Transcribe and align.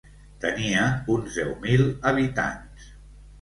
Tenia 0.45 0.85
uns 1.15 1.37
deu 1.41 1.51
mil 1.67 1.85
habitants. 2.13 2.89